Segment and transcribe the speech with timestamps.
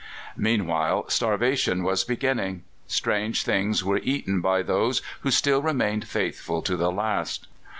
[0.35, 6.75] Meanwhile, starvation was beginning: strange things were eaten by those who still remained faithful to
[6.75, 7.45] the last.